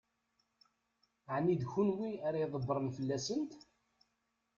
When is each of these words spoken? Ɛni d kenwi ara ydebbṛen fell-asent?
Ɛni 1.35 1.53
d 1.61 1.63
kenwi 1.71 2.11
ara 2.27 2.41
ydebbṛen 2.43 2.87
fell-asent? 2.97 3.51